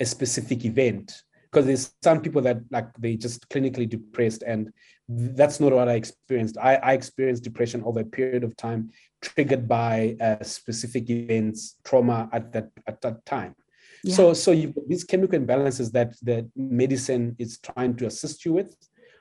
a 0.01 0.07
specific 0.07 0.65
event, 0.65 1.23
because 1.45 1.67
there's 1.67 1.95
some 2.03 2.21
people 2.21 2.43
that 2.43 2.59
like 2.71 2.89
they 2.99 3.17
just 3.17 3.49
clinically 3.49 3.89
depressed 3.89 4.43
and 4.43 4.73
that's 5.09 5.61
not 5.61 5.73
what 5.73 5.89
i 5.89 5.95
experienced. 5.95 6.59
I, 6.59 6.77
I 6.77 6.93
experienced 6.93 7.45
depression 7.45 7.83
over 7.85 8.01
a 8.01 8.05
period 8.05 8.45
of 8.45 8.57
time 8.57 8.91
triggered 9.23 9.69
by 9.69 10.17
uh, 10.21 10.43
specific 10.43 11.09
events 11.09 11.77
trauma 11.85 12.29
at 12.33 12.53
that 12.53 12.71
at 12.87 13.01
that 13.03 13.25
time. 13.25 13.55
Yeah. 14.03 14.15
so 14.15 14.35
so 14.35 14.51
you 14.53 14.75
these 14.89 15.05
chemical 15.05 15.39
imbalances 15.39 15.93
that 15.93 16.15
the 16.23 16.49
medicine 16.57 17.37
is 17.39 17.59
trying 17.59 17.97
to 17.97 18.07
assist 18.07 18.45
you 18.45 18.53
with 18.53 18.77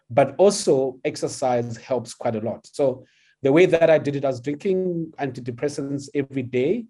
but 0.10 0.36
also 0.38 1.00
exercise 1.04 1.78
helps 1.78 2.14
quite 2.14 2.36
a 2.36 2.40
lot. 2.42 2.68
So 2.68 3.06
the 3.42 3.52
way 3.52 3.66
that 3.66 3.90
i 3.90 3.98
did 3.98 4.16
it 4.16 4.26
i 4.26 4.28
was 4.28 4.42
drinking 4.42 5.12
antidepressants 5.20 6.10
every 6.14 6.44
day, 6.44 6.86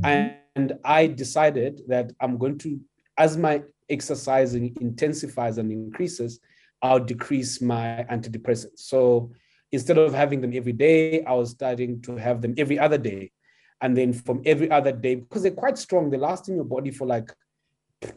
mm-hmm. 0.00 0.34
and 0.56 0.72
i 0.84 1.06
decided 1.06 1.82
that 1.88 2.12
i'm 2.20 2.38
going 2.38 2.58
to 2.58 2.80
as 3.18 3.36
my 3.36 3.62
exercising 3.90 4.76
intensifies 4.80 5.58
and 5.58 5.70
increases, 5.72 6.40
I'll 6.82 7.00
decrease 7.00 7.60
my 7.60 8.06
antidepressants. 8.10 8.80
So 8.80 9.32
instead 9.72 9.98
of 9.98 10.14
having 10.14 10.40
them 10.40 10.52
every 10.54 10.72
day, 10.72 11.24
I 11.24 11.32
was 11.32 11.50
starting 11.50 12.00
to 12.02 12.16
have 12.16 12.40
them 12.40 12.54
every 12.56 12.78
other 12.78 12.98
day. 12.98 13.32
And 13.80 13.96
then 13.96 14.12
from 14.12 14.42
every 14.44 14.70
other 14.70 14.92
day, 14.92 15.16
because 15.16 15.42
they're 15.42 15.52
quite 15.52 15.78
strong, 15.78 16.10
they 16.10 16.16
last 16.16 16.48
in 16.48 16.56
your 16.56 16.64
body 16.64 16.90
for 16.90 17.06
like 17.06 17.32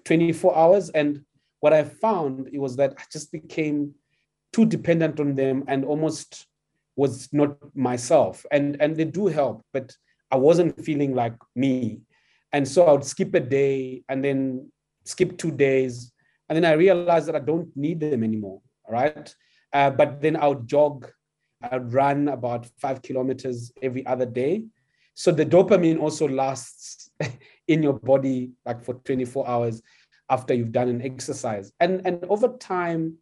24 0.05 0.57
hours. 0.57 0.89
And 0.89 1.23
what 1.59 1.73
I 1.73 1.83
found 1.83 2.49
it 2.51 2.59
was 2.59 2.75
that 2.77 2.93
I 2.97 3.03
just 3.11 3.31
became 3.31 3.93
too 4.53 4.65
dependent 4.65 5.19
on 5.19 5.35
them 5.35 5.63
and 5.67 5.85
almost 5.85 6.47
was 6.95 7.29
not 7.31 7.57
myself. 7.75 8.45
And 8.51 8.81
and 8.81 8.95
they 8.95 9.05
do 9.05 9.27
help, 9.27 9.63
but 9.73 9.95
I 10.31 10.37
wasn't 10.37 10.83
feeling 10.83 11.13
like 11.15 11.35
me. 11.55 12.01
And 12.53 12.67
so 12.67 12.85
I 12.85 12.91
would 12.91 13.05
skip 13.05 13.33
a 13.33 13.39
day 13.39 14.03
and 14.09 14.23
then 14.23 14.71
skip 15.05 15.37
two 15.37 15.51
days, 15.51 16.11
and 16.49 16.55
then 16.55 16.65
I 16.65 16.73
realized 16.73 17.27
that 17.27 17.35
I 17.35 17.39
don't 17.39 17.75
need 17.75 17.99
them 17.99 18.23
anymore. 18.23 18.61
Right, 18.89 19.33
uh, 19.73 19.89
but 19.91 20.21
then 20.21 20.35
I'll 20.35 20.61
jog, 20.61 21.09
I'll 21.61 21.79
run 21.79 22.27
about 22.27 22.67
five 22.77 23.01
kilometers 23.01 23.71
every 23.81 24.05
other 24.05 24.25
day. 24.25 24.65
So 25.13 25.31
the 25.31 25.45
dopamine 25.45 25.99
also 25.99 26.27
lasts 26.27 27.09
in 27.67 27.83
your 27.83 27.93
body 27.93 28.51
like 28.65 28.83
for 28.83 28.95
24 28.95 29.47
hours 29.47 29.81
after 30.29 30.53
you've 30.53 30.71
done 30.71 30.89
an 30.89 31.01
exercise. 31.01 31.71
And, 31.79 32.01
and 32.05 32.23
over 32.29 32.47
time, 32.57 33.17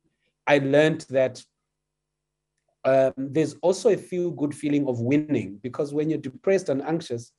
I 0.47 0.59
learned 0.59 1.05
that 1.09 1.43
um, 2.89 3.13
there's 3.17 3.55
also 3.61 3.89
a 3.89 3.97
feel 3.97 4.31
good 4.31 4.53
feeling 4.53 4.87
of 4.87 4.99
winning 4.99 5.59
because 5.61 5.93
when 5.93 6.09
you're 6.09 6.19
depressed 6.19 6.69
and 6.69 6.81
anxious, 6.81 7.31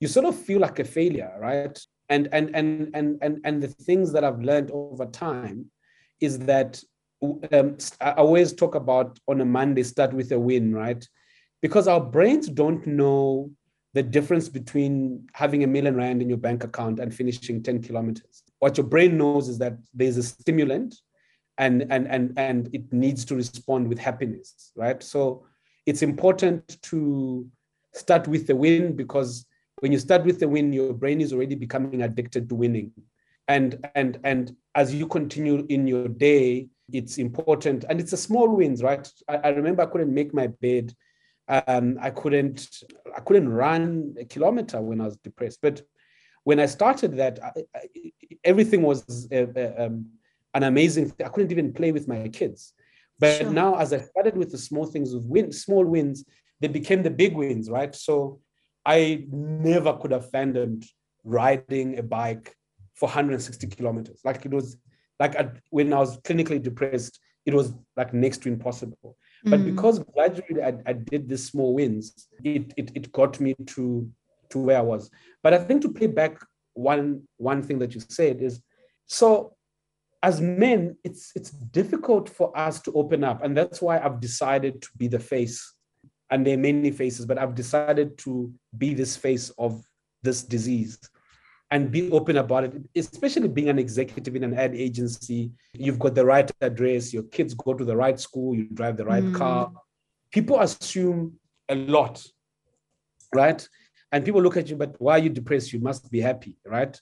you 0.00 0.08
sort 0.08 0.26
of 0.26 0.36
feel 0.36 0.60
like 0.60 0.78
a 0.78 0.84
failure, 0.84 1.32
right? 1.38 1.78
and 2.08 2.28
and 2.32 2.54
and 2.54 2.90
and 2.94 3.18
and, 3.22 3.40
and 3.44 3.62
the 3.62 3.68
things 3.68 4.12
that 4.12 4.24
i've 4.24 4.40
learned 4.40 4.70
over 4.72 5.06
time 5.06 5.66
is 6.20 6.38
that 6.38 6.80
um, 7.52 7.76
i 8.00 8.12
always 8.12 8.52
talk 8.52 8.74
about 8.74 9.18
on 9.28 9.40
a 9.40 9.44
monday 9.44 9.82
start 9.82 10.12
with 10.12 10.30
a 10.32 10.38
win 10.38 10.74
right 10.74 11.06
because 11.62 11.88
our 11.88 12.00
brains 12.00 12.48
don't 12.48 12.86
know 12.86 13.50
the 13.94 14.02
difference 14.02 14.48
between 14.48 15.26
having 15.32 15.64
a 15.64 15.66
million 15.66 15.96
rand 15.96 16.20
in 16.20 16.28
your 16.28 16.38
bank 16.38 16.64
account 16.64 17.00
and 17.00 17.14
finishing 17.14 17.62
10 17.62 17.82
kilometers 17.82 18.42
what 18.58 18.76
your 18.76 18.86
brain 18.86 19.16
knows 19.16 19.48
is 19.48 19.58
that 19.58 19.76
there's 19.94 20.16
a 20.16 20.22
stimulant 20.22 20.94
and 21.58 21.86
and 21.90 22.06
and 22.08 22.32
and 22.38 22.68
it 22.74 22.92
needs 22.92 23.24
to 23.24 23.34
respond 23.34 23.88
with 23.88 23.98
happiness 23.98 24.72
right 24.76 25.02
so 25.02 25.44
it's 25.86 26.02
important 26.02 26.80
to 26.82 27.46
start 27.92 28.28
with 28.28 28.46
the 28.46 28.54
win 28.54 28.94
because 28.94 29.46
when 29.80 29.92
you 29.92 29.98
start 29.98 30.24
with 30.24 30.40
the 30.40 30.48
win, 30.48 30.72
your 30.72 30.92
brain 30.92 31.20
is 31.20 31.32
already 31.32 31.54
becoming 31.54 32.02
addicted 32.02 32.48
to 32.48 32.54
winning. 32.54 32.92
And 33.48 33.88
and 33.94 34.18
and 34.24 34.56
as 34.74 34.94
you 34.94 35.06
continue 35.06 35.66
in 35.68 35.86
your 35.86 36.08
day, 36.08 36.68
it's 36.92 37.18
important. 37.18 37.84
And 37.88 38.00
it's 38.00 38.12
a 38.12 38.16
small 38.16 38.48
wins, 38.48 38.82
right? 38.82 39.08
I, 39.28 39.36
I 39.36 39.48
remember 39.50 39.82
I 39.82 39.86
couldn't 39.86 40.12
make 40.12 40.34
my 40.34 40.48
bed. 40.48 40.94
Um, 41.48 41.98
I 42.00 42.10
couldn't 42.10 42.68
I 43.16 43.20
couldn't 43.20 43.48
run 43.48 44.16
a 44.18 44.24
kilometer 44.24 44.80
when 44.80 45.00
I 45.00 45.04
was 45.04 45.16
depressed. 45.18 45.60
But 45.62 45.82
when 46.42 46.58
I 46.58 46.66
started 46.66 47.16
that, 47.18 47.38
I, 47.42 47.52
I, 47.74 48.12
everything 48.42 48.82
was 48.82 49.28
a, 49.30 49.46
a, 49.54 49.86
um, 49.86 50.06
an 50.56 50.62
amazing. 50.62 51.10
Thing. 51.10 51.26
I 51.26 51.28
couldn't 51.28 51.52
even 51.52 51.72
play 51.72 51.92
with 51.92 52.08
my 52.08 52.28
kids. 52.28 52.72
But 53.18 53.42
sure. 53.42 53.52
now, 53.52 53.76
as 53.76 53.92
I 53.92 53.98
started 53.98 54.36
with 54.36 54.50
the 54.50 54.58
small 54.58 54.86
things, 54.86 55.14
with 55.14 55.24
win, 55.26 55.52
small 55.52 55.84
wins, 55.84 56.24
they 56.60 56.68
became 56.68 57.02
the 57.02 57.10
big 57.10 57.34
wins, 57.34 57.70
right? 57.70 57.94
So 57.94 58.40
I 58.84 59.24
never 59.30 59.92
could 59.94 60.12
have 60.12 60.30
fathomed 60.30 60.84
riding 61.24 61.98
a 61.98 62.02
bike 62.02 62.54
for 62.94 63.06
160 63.06 63.66
kilometers. 63.68 64.20
Like 64.24 64.46
it 64.46 64.52
was 64.52 64.76
like 65.20 65.34
when 65.70 65.92
I 65.92 65.98
was 65.98 66.18
clinically 66.20 66.62
depressed, 66.62 67.18
it 67.44 67.54
was 67.54 67.74
like 67.96 68.14
next 68.14 68.42
to 68.42 68.48
impossible. 68.48 69.16
Mm. 69.44 69.50
But 69.50 69.64
because 69.64 69.98
gradually 69.98 70.62
I, 70.62 70.74
I, 70.86 70.92
did 70.92 71.28
these 71.28 71.46
small 71.46 71.74
wins, 71.74 72.28
it, 72.42 72.72
it 72.76 72.92
it 72.94 73.12
got 73.12 73.40
me 73.40 73.54
to 73.74 74.10
to 74.50 74.58
where 74.58 74.78
I 74.78 74.82
was. 74.82 75.10
But 75.42 75.54
I 75.54 75.58
think 75.58 75.82
to 75.82 75.92
play 75.92 76.06
back 76.06 76.38
one 76.74 77.22
one 77.36 77.62
thing 77.62 77.78
that 77.80 77.94
you 77.94 78.00
said 78.00 78.40
is 78.40 78.62
so 79.06 79.55
as 80.22 80.40
men, 80.40 80.96
it's 81.04 81.32
it's 81.34 81.50
difficult 81.50 82.28
for 82.28 82.56
us 82.56 82.80
to 82.82 82.92
open 82.92 83.22
up, 83.24 83.44
and 83.44 83.56
that's 83.56 83.80
why 83.80 83.98
I've 83.98 84.20
decided 84.20 84.82
to 84.82 84.88
be 84.96 85.08
the 85.08 85.20
face 85.20 85.76
and 86.30 86.46
there 86.46 86.54
are 86.54 86.60
many 86.60 86.90
faces, 86.90 87.26
but 87.26 87.38
I've 87.38 87.54
decided 87.54 88.18
to 88.18 88.52
be 88.76 88.94
this 88.94 89.16
face 89.16 89.50
of 89.58 89.82
this 90.22 90.42
disease 90.42 90.98
and 91.70 91.90
be 91.90 92.10
open 92.10 92.36
about 92.36 92.64
it, 92.64 92.74
especially 92.94 93.48
being 93.48 93.68
an 93.68 93.78
executive 93.78 94.34
in 94.36 94.44
an 94.44 94.54
ad 94.54 94.74
agency. 94.74 95.50
You've 95.72 95.98
got 95.98 96.14
the 96.14 96.24
right 96.24 96.50
address, 96.60 97.12
your 97.12 97.24
kids 97.24 97.54
go 97.54 97.74
to 97.74 97.84
the 97.84 97.96
right 97.96 98.18
school, 98.18 98.54
you 98.54 98.68
drive 98.72 98.96
the 98.96 99.04
right 99.04 99.22
mm. 99.22 99.34
car. 99.34 99.72
People 100.32 100.60
assume 100.60 101.38
a 101.68 101.74
lot, 101.74 102.24
right? 103.34 103.66
And 104.12 104.24
people 104.24 104.42
look 104.42 104.56
at 104.56 104.68
you, 104.68 104.76
but 104.76 104.94
why 105.00 105.14
are 105.14 105.22
you 105.22 105.28
depressed? 105.28 105.72
You 105.72 105.80
must 105.80 106.10
be 106.10 106.20
happy, 106.20 106.56
right? 106.64 107.00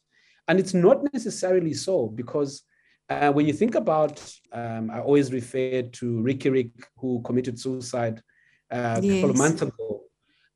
And 0.48 0.58
it's 0.58 0.74
not 0.74 1.02
necessarily 1.12 1.74
so 1.74 2.06
because 2.08 2.62
uh, 3.08 3.32
when 3.32 3.46
you 3.46 3.52
think 3.52 3.74
about, 3.74 4.22
um, 4.52 4.90
I 4.90 5.00
always 5.00 5.32
refer 5.32 5.82
to 5.82 6.22
Riky 6.22 6.50
Rick, 6.50 6.70
who 6.96 7.20
committed 7.22 7.58
suicide 7.58 8.22
uh, 8.70 8.96
a 8.98 9.02
yes. 9.02 9.14
couple 9.16 9.30
of 9.30 9.36
months 9.36 9.62
ago. 9.62 10.02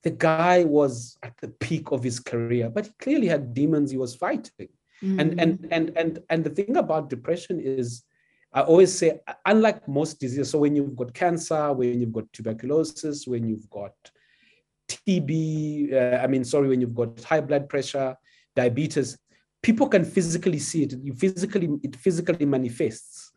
The 0.02 0.10
guy 0.10 0.64
was 0.64 1.18
at 1.22 1.36
the 1.38 1.48
peak 1.48 1.90
of 1.90 2.02
his 2.02 2.20
career, 2.20 2.70
but 2.70 2.86
he 2.86 2.92
clearly 3.00 3.26
had 3.26 3.52
demons 3.52 3.90
he 3.90 3.98
was 3.98 4.14
fighting. 4.14 4.68
Mm. 5.02 5.20
And 5.20 5.40
and 5.40 5.68
and 5.70 5.92
and 5.96 6.18
and 6.30 6.44
the 6.44 6.50
thing 6.50 6.76
about 6.76 7.10
depression 7.10 7.60
is, 7.60 8.02
I 8.52 8.62
always 8.62 8.96
say, 8.96 9.20
unlike 9.44 9.86
most 9.86 10.18
diseases, 10.18 10.50
so 10.50 10.58
when 10.58 10.74
you've 10.74 10.96
got 10.96 11.12
cancer, 11.12 11.72
when 11.72 12.00
you've 12.00 12.12
got 12.12 12.32
tuberculosis, 12.32 13.26
when 13.26 13.46
you've 13.46 13.68
got 13.70 13.92
TB, 14.88 15.92
uh, 15.92 16.16
I 16.22 16.26
mean, 16.26 16.44
sorry, 16.44 16.68
when 16.68 16.80
you've 16.80 16.94
got 16.94 17.22
high 17.22 17.40
blood 17.40 17.68
pressure, 17.68 18.16
diabetes, 18.56 19.18
people 19.62 19.88
can 19.88 20.04
physically 20.04 20.58
see 20.58 20.84
it. 20.84 20.94
You 21.02 21.14
physically, 21.14 21.68
it 21.82 21.96
physically 21.96 22.46
manifests, 22.46 23.32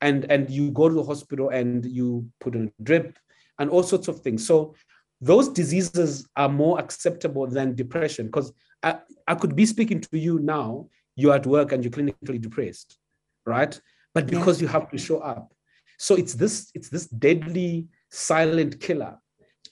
and 0.00 0.24
and 0.30 0.50
you 0.50 0.70
go 0.70 0.88
to 0.88 0.94
the 0.94 1.04
hospital 1.04 1.50
and 1.50 1.84
you 1.84 2.28
put 2.40 2.54
on 2.54 2.70
a 2.78 2.82
drip, 2.82 3.18
and 3.58 3.70
all 3.70 3.82
sorts 3.82 4.08
of 4.08 4.20
things. 4.20 4.46
So 4.46 4.74
those 5.20 5.48
diseases 5.48 6.28
are 6.36 6.48
more 6.48 6.78
acceptable 6.78 7.46
than 7.46 7.74
depression 7.74 8.26
because 8.26 8.52
I, 8.82 8.98
I 9.26 9.34
could 9.34 9.56
be 9.56 9.66
speaking 9.66 10.00
to 10.00 10.18
you 10.18 10.38
now, 10.38 10.88
you're 11.16 11.34
at 11.34 11.46
work 11.46 11.72
and 11.72 11.82
you're 11.82 11.90
clinically 11.90 12.40
depressed, 12.40 12.98
right? 13.46 13.78
But 14.14 14.26
because 14.26 14.60
yeah. 14.60 14.66
you 14.66 14.72
have 14.72 14.90
to 14.90 14.98
show 14.98 15.18
up. 15.18 15.52
So 15.98 16.14
it's 16.14 16.34
this, 16.34 16.70
it's 16.74 16.90
this 16.90 17.06
deadly 17.06 17.88
silent 18.10 18.80
killer 18.80 19.16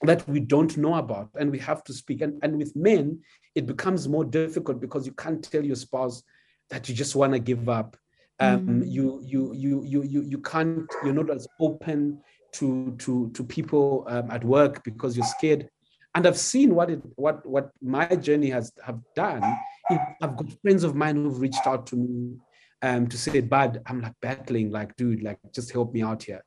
that 0.03 0.27
we 0.27 0.39
don't 0.39 0.75
know 0.77 0.95
about 0.95 1.29
and 1.35 1.51
we 1.51 1.59
have 1.59 1.83
to 1.85 1.93
speak. 1.93 2.21
And, 2.21 2.39
and 2.43 2.57
with 2.57 2.75
men, 2.75 3.19
it 3.55 3.65
becomes 3.65 4.07
more 4.07 4.25
difficult 4.25 4.79
because 4.81 5.05
you 5.05 5.13
can't 5.13 5.43
tell 5.43 5.63
your 5.63 5.75
spouse 5.75 6.23
that 6.69 6.89
you 6.89 6.95
just 6.95 7.15
want 7.15 7.33
to 7.33 7.39
give 7.39 7.69
up. 7.69 7.97
Um, 8.39 8.67
mm. 8.67 8.83
you, 8.85 9.21
you, 9.25 9.53
you, 9.53 9.83
you, 9.85 10.03
you, 10.03 10.21
you 10.23 10.37
can't, 10.39 10.89
you're 11.03 11.13
not 11.13 11.29
as 11.29 11.47
open 11.59 12.19
to 12.53 12.95
to 12.99 13.29
to 13.33 13.43
people 13.43 14.05
um, 14.07 14.31
at 14.31 14.41
work 14.43 14.81
because 14.85 15.17
you're 15.17 15.25
scared 15.25 15.69
and 16.13 16.25
i've 16.25 16.37
seen 16.37 16.73
what 16.73 16.89
it 16.89 17.01
what 17.15 17.45
what 17.45 17.71
my 17.81 18.05
journey 18.15 18.49
has 18.49 18.71
have 18.81 18.97
done 19.13 19.43
I've 19.89 20.35
got 20.35 20.51
friends 20.61 20.83
of 20.83 20.95
mine 20.95 21.15
who've 21.15 21.39
reached 21.39 21.65
out 21.67 21.85
to 21.87 21.95
me 21.95 22.37
um, 22.81 23.07
to 23.07 23.17
say, 23.17 23.41
Bud, 23.41 23.81
I'm 23.85 24.01
like 24.01 24.13
battling, 24.21 24.71
like, 24.71 24.95
dude, 24.95 25.23
like, 25.23 25.39
just 25.53 25.71
help 25.71 25.93
me 25.93 26.01
out 26.01 26.23
here. 26.23 26.43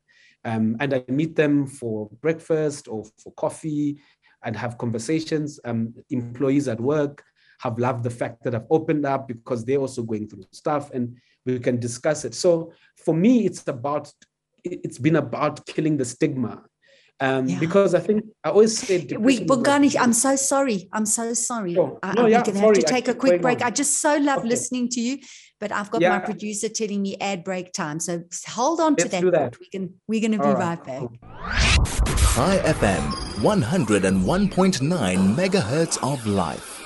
Um, 0.49 0.77
and 0.81 0.95
I 0.95 1.05
meet 1.09 1.37
them 1.37 1.67
for 1.67 2.09
breakfast 2.21 2.89
or 2.89 3.05
for 3.23 3.33
coffee 3.33 4.01
and 4.45 4.57
have 4.57 4.79
conversations. 4.79 5.61
Um, 5.65 5.95
employees 6.11 6.69
at 6.69 6.81
work 6.81 7.23
have 7.61 7.79
loved 7.79 8.03
the 8.05 8.11
fact 8.11 8.45
that 8.45 8.55
I've 8.55 8.71
opened 8.71 9.05
up 9.05 9.29
because 9.29 9.65
they're 9.65 9.85
also 9.87 10.03
going 10.03 10.29
through 10.29 10.45
stuff 10.53 10.91
and 10.93 11.17
we 11.45 11.59
can 11.59 11.79
discuss 11.79 12.25
it. 12.25 12.35
So 12.35 12.73
for 13.05 13.15
me, 13.15 13.47
it's 13.47 13.67
about, 13.67 14.13
it's 14.65 14.99
been 14.99 15.17
about 15.17 15.67
killing 15.67 15.97
the 15.97 16.05
stigma 16.05 16.63
um, 17.21 17.49
yeah. 17.49 17.59
because 17.59 17.95
I 17.95 18.01
think 18.01 18.25
I 18.45 18.51
always 18.51 18.79
say 18.79 19.07
we 19.19 19.41
Bongani, 19.41 19.97
I'm 19.99 20.13
so 20.13 20.37
sorry. 20.37 20.89
I'm 20.93 21.07
so 21.07 21.35
sorry. 21.35 21.75
Sure. 21.75 21.99
I, 22.03 22.13
no, 22.13 22.25
I'm 22.25 22.31
yeah, 22.31 22.45
gonna 22.45 22.61
have 22.61 22.75
to 22.75 22.83
take 22.83 23.09
a 23.09 23.15
quick 23.15 23.43
break. 23.43 23.61
On. 23.61 23.67
I 23.67 23.71
just 23.71 24.01
so 24.01 24.17
love 24.19 24.41
okay. 24.41 24.49
listening 24.49 24.89
to 24.91 25.01
you, 25.01 25.19
but 25.61 25.73
I've 25.73 25.91
got 25.91 26.01
Yeah. 26.01 26.11
my 26.11 26.19
producer 26.21 26.69
telling 26.69 27.03
me 27.03 27.17
ad 27.21 27.45
break 27.45 27.73
time. 27.73 28.01
So 28.01 28.23
hold 28.49 28.81
on 28.81 28.97
to 28.97 29.05
Let's 29.05 29.13
that. 29.13 29.21
do 29.23 29.31
that. 29.31 29.59
We 29.61 29.67
can 29.69 29.95
we're 30.07 30.21
gonna 30.21 30.39
be 30.39 30.45
All 30.45 30.55
right, 30.55 30.79
right, 30.79 30.85
back. 30.87 30.99
cool. 31.01 31.13
Chai 32.35 32.59
FM 32.65 33.03
101.9 33.43 35.35
megahertz 35.37 35.99
of 36.03 36.27
life. 36.27 36.78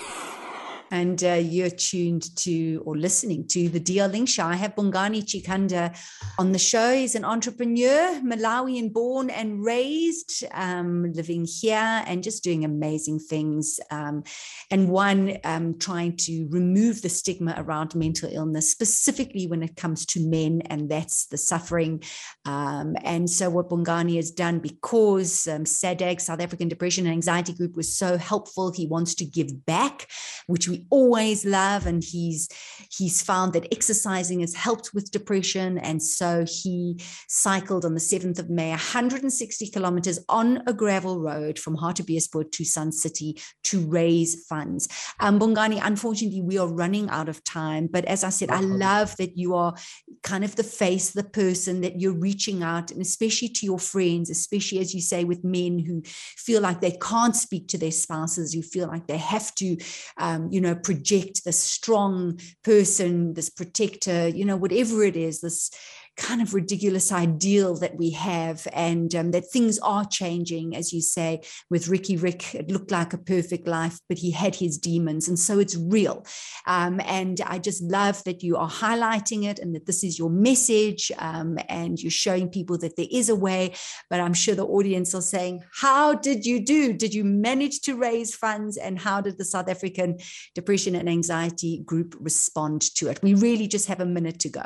And 0.92 1.24
uh, 1.24 1.32
you're 1.32 1.70
tuned 1.70 2.36
to 2.36 2.82
or 2.84 2.96
listening 2.98 3.46
to 3.48 3.70
the 3.70 3.80
DL 3.80 4.12
Link 4.12 4.28
Show. 4.28 4.44
I 4.44 4.56
have 4.56 4.74
Bongani 4.74 5.22
Chikanda 5.24 5.96
on 6.38 6.52
the 6.52 6.58
show. 6.58 6.92
He's 6.92 7.14
an 7.14 7.24
entrepreneur, 7.24 8.20
Malawian 8.20 8.92
born 8.92 9.30
and 9.30 9.64
raised, 9.64 10.44
um, 10.52 11.10
living 11.14 11.46
here 11.46 12.04
and 12.06 12.22
just 12.22 12.44
doing 12.44 12.66
amazing 12.66 13.20
things. 13.20 13.80
Um, 13.90 14.22
and 14.70 14.90
one, 14.90 15.38
um, 15.44 15.78
trying 15.78 16.14
to 16.18 16.46
remove 16.50 17.00
the 17.00 17.08
stigma 17.08 17.54
around 17.56 17.94
mental 17.94 18.28
illness, 18.30 18.70
specifically 18.70 19.46
when 19.46 19.62
it 19.62 19.76
comes 19.76 20.04
to 20.06 20.20
men, 20.20 20.60
and 20.66 20.90
that's 20.90 21.24
the 21.26 21.38
suffering. 21.38 22.02
Um, 22.44 22.96
and 23.02 23.30
so, 23.30 23.48
what 23.48 23.70
Bongani 23.70 24.16
has 24.16 24.30
done 24.30 24.58
because 24.58 25.48
um, 25.48 25.64
SADAG, 25.64 26.20
South 26.20 26.42
African 26.42 26.68
Depression 26.68 27.06
and 27.06 27.14
Anxiety 27.14 27.54
Group, 27.54 27.76
was 27.76 27.96
so 27.96 28.18
helpful, 28.18 28.72
he 28.72 28.86
wants 28.86 29.14
to 29.14 29.24
give 29.24 29.64
back, 29.64 30.06
which 30.46 30.68
we 30.68 30.81
always 30.90 31.44
love. 31.44 31.86
And 31.86 32.02
he's 32.02 32.48
he's 32.90 33.22
found 33.22 33.52
that 33.54 33.72
exercising 33.72 34.40
has 34.40 34.54
helped 34.54 34.92
with 34.94 35.10
depression, 35.10 35.78
and 35.78 36.02
so 36.02 36.44
he 36.46 37.00
cycled 37.28 37.84
on 37.84 37.94
the 37.94 38.00
seventh 38.00 38.38
of 38.38 38.50
May, 38.50 38.70
160 38.70 39.68
kilometers 39.68 40.18
on 40.28 40.62
a 40.66 40.72
gravel 40.72 41.20
road 41.20 41.58
from 41.58 41.76
Hartbeespoort 41.76 42.52
to 42.52 42.64
Sun 42.64 42.92
City 42.92 43.40
to 43.64 43.80
raise 43.86 44.44
funds. 44.46 44.88
Um, 45.20 45.38
Bongani, 45.38 45.80
unfortunately, 45.82 46.42
we 46.42 46.58
are 46.58 46.68
running 46.68 47.08
out 47.10 47.28
of 47.28 47.42
time. 47.44 47.88
But 47.90 48.04
as 48.06 48.24
I 48.24 48.30
said, 48.30 48.50
I 48.50 48.60
love 48.60 49.16
that 49.16 49.36
you 49.36 49.54
are 49.54 49.74
kind 50.22 50.44
of 50.44 50.56
the 50.56 50.64
face, 50.64 51.10
the 51.10 51.24
person 51.24 51.80
that 51.82 52.00
you're 52.00 52.12
reaching 52.12 52.62
out, 52.62 52.90
and 52.90 53.00
especially 53.00 53.48
to 53.48 53.66
your 53.66 53.78
friends, 53.78 54.30
especially 54.30 54.78
as 54.78 54.94
you 54.94 55.00
say, 55.00 55.24
with 55.24 55.44
men 55.44 55.78
who 55.78 56.02
feel 56.04 56.60
like 56.60 56.80
they 56.80 56.92
can't 56.92 57.36
speak 57.36 57.68
to 57.68 57.78
their 57.78 57.90
spouses, 57.90 58.52
who 58.52 58.62
feel 58.62 58.88
like 58.88 59.06
they 59.06 59.18
have 59.18 59.54
to, 59.56 59.76
um, 60.18 60.48
you 60.50 60.60
know, 60.60 60.71
project 60.76 61.44
this 61.44 61.58
strong 61.58 62.38
person, 62.62 63.34
this 63.34 63.50
protector, 63.50 64.28
you 64.28 64.44
know, 64.44 64.56
whatever 64.56 65.04
it 65.04 65.16
is, 65.16 65.40
this 65.40 65.70
kind 66.16 66.42
of 66.42 66.54
ridiculous 66.54 67.10
ideal 67.10 67.74
that 67.76 67.96
we 67.96 68.10
have, 68.10 68.66
and 68.72 69.14
um, 69.14 69.30
that 69.30 69.50
things 69.50 69.78
are 69.80 70.04
changing, 70.04 70.76
as 70.76 70.92
you 70.92 71.00
say, 71.00 71.40
with 71.70 71.88
Riky 71.88 72.16
Rick. 72.16 72.54
It 72.54 72.70
looked 72.70 72.90
like 72.90 73.12
a 73.12 73.18
perfect 73.18 73.66
life, 73.66 73.98
but 74.08 74.18
he 74.18 74.30
had 74.30 74.54
his 74.54 74.78
demons, 74.78 75.28
and 75.28 75.38
so 75.38 75.58
it's 75.58 75.76
real. 75.76 76.24
Um, 76.66 77.00
and 77.04 77.40
I 77.46 77.58
just 77.58 77.82
love 77.82 78.22
that 78.24 78.42
you 78.42 78.56
are 78.56 78.68
highlighting 78.68 79.44
it 79.44 79.58
and 79.58 79.74
that 79.74 79.86
this 79.86 80.04
is 80.04 80.18
your 80.18 80.30
message, 80.30 81.10
um, 81.18 81.58
and 81.68 82.00
you're 82.00 82.10
showing 82.10 82.48
people 82.48 82.78
that 82.78 82.96
there 82.96 83.06
is 83.10 83.28
a 83.28 83.36
way. 83.36 83.74
But 84.10 84.20
I'm 84.20 84.34
sure 84.34 84.54
the 84.54 84.66
audience 84.66 85.14
are 85.14 85.22
saying, 85.22 85.62
How 85.72 86.14
did 86.14 86.44
you 86.44 86.64
do? 86.64 86.92
Did 86.92 87.14
you 87.14 87.24
manage 87.24 87.80
to 87.82 87.96
raise 87.96 88.34
funds? 88.34 88.76
And 88.76 88.98
how 88.98 89.20
did 89.20 89.38
the 89.38 89.44
South 89.44 89.68
African 89.68 90.18
Depression 90.54 90.94
and 90.94 91.08
Anxiety 91.08 91.82
Group 91.84 92.14
respond 92.20 92.82
to 92.96 93.08
it? 93.08 93.20
We 93.22 93.34
really 93.34 93.66
just 93.66 93.86
have 93.86 94.00
a 94.00 94.06
minute 94.06 94.38
to 94.40 94.48
go. 94.48 94.64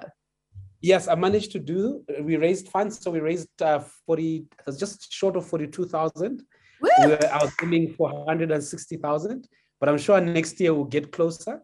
Yes, 0.92 1.02
I 1.12 1.16
managed 1.26 1.50
to 1.56 1.60
do. 1.74 2.04
We 2.28 2.34
raised 2.46 2.66
funds, 2.74 2.92
so 3.02 3.10
we 3.16 3.20
raised 3.30 3.54
uh, 3.70 3.80
forty, 4.06 4.32
it 4.58 4.66
was 4.66 4.78
just 4.84 4.98
short 5.20 5.34
of 5.38 5.44
forty-two 5.52 5.86
thousand. 5.94 6.34
We 6.80 7.06
were, 7.10 7.18
I 7.36 7.38
was 7.44 7.52
aiming 7.62 7.86
for 7.96 8.06
one 8.12 8.26
hundred 8.30 8.50
and 8.56 8.62
sixty 8.62 8.96
thousand, 9.06 9.48
but 9.78 9.88
I'm 9.88 10.00
sure 10.06 10.20
next 10.20 10.60
year 10.60 10.72
we'll 10.74 10.94
get 10.98 11.10
closer. 11.16 11.54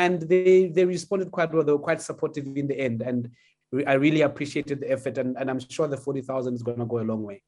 And 0.00 0.16
they 0.30 0.68
they 0.76 0.84
responded 0.84 1.28
quite 1.36 1.50
well. 1.52 1.64
They 1.64 1.76
were 1.78 1.88
quite 1.88 2.02
supportive 2.10 2.46
in 2.62 2.66
the 2.72 2.78
end, 2.88 2.98
and 3.10 3.20
I 3.92 3.94
really 3.94 4.22
appreciated 4.28 4.76
the 4.82 4.90
effort. 4.96 5.18
And, 5.18 5.30
and 5.38 5.46
I'm 5.50 5.62
sure 5.76 5.88
the 5.88 6.02
forty 6.06 6.22
thousand 6.30 6.54
is 6.54 6.62
going 6.62 6.78
to 6.78 6.90
go 6.92 7.00
a 7.00 7.08
long 7.12 7.22
way. 7.30 7.38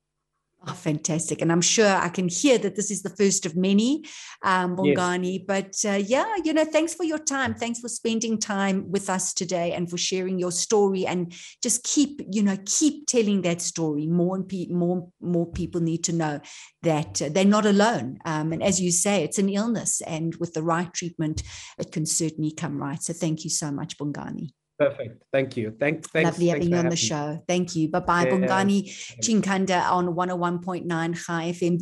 Oh, 0.67 0.73
fantastic. 0.73 1.43
And 1.43 1.53
I'm 1.53 1.61
sure 1.61 1.87
I 1.87 2.09
can 2.09 2.29
hear 2.29 2.57
that 2.59 2.75
this 2.75 2.91
is 2.91 3.03
the 3.03 3.11
first 3.11 3.45
of 3.45 3.55
many, 3.55 4.05
um, 4.43 4.77
Yes. 4.83 5.45
But 5.47 5.75
uh, 5.87 5.97
yeah, 5.97 6.37
you 6.43 6.55
know, 6.55 6.65
thanks 6.65 6.95
for 6.95 7.05
your 7.05 7.19
time. 7.19 7.55
Thanks 7.55 7.81
for 7.81 7.89
spending 7.89 8.39
time 8.39 8.91
with 8.91 9.11
us 9.11 9.35
today 9.35 9.73
and 9.73 9.91
for 9.91 9.99
sharing 9.99 10.39
your 10.39 10.53
story. 10.53 11.07
And 11.07 11.35
just 11.63 11.85
keep, 11.85 12.23
you 12.31 12.43
know, 12.43 12.57
keep 12.65 13.07
telling 13.07 13.43
that 13.43 13.61
story. 13.61 14.07
More 14.07 14.37
and 14.37 14.49
pe- 14.49 14.69
more, 14.69 15.09
more 15.21 15.47
people 15.47 15.83
need 15.83 16.05
to 16.05 16.13
know 16.13 16.41
that 16.83 17.21
uh, 17.21 17.29
they're 17.31 17.45
not 17.45 17.67
alone. 17.67 18.19
Um, 18.25 18.53
and 18.53 18.63
as 18.63 18.81
you 18.81 18.91
say, 18.91 19.23
it's 19.23 19.39
an 19.39 19.51
illness. 19.51 20.01
And 20.01 20.35
with 20.37 20.55
the 20.55 20.63
right 20.63 20.93
treatment, 20.95 21.43
it 21.79 21.93
can 21.93 22.07
certainly 22.07 22.53
come 22.53 22.79
right. 22.79 23.03
So 23.03 23.13
thank 23.13 23.45
you 23.45 23.51
so 23.51 23.71
much, 23.71 23.99
Bongani. 23.99 24.53
Perfect. 24.79 25.23
Thank 25.33 25.57
you. 25.57 25.75
Thank, 25.79 26.09
thanks. 26.11 26.31
Lovely 26.31 26.49
having 26.49 26.63
thanks 26.63 26.73
you 26.73 26.79
on 26.79 26.85
the 26.87 26.91
me. 26.91 26.97
show. 26.97 27.43
Thank 27.47 27.77
you. 27.77 27.89
Bye 27.89 28.01
bye, 28.01 28.25
Yeah. 28.27 28.33
Bongani 28.33 28.83
Chikanda 29.21 29.91
on 29.91 30.09
101.9 30.15 31.25
Chai 31.25 31.53
FM. 31.53 31.81